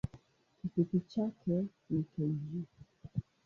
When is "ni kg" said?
1.89-2.39